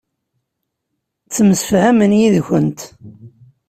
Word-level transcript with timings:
Ttemsefhamen 1.27 2.11
yid-kent. 2.19 2.79